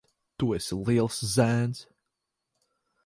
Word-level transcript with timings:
Tu 0.39 0.47
esi 0.57 0.77
liels 0.87 1.19
zēns. 1.35 1.85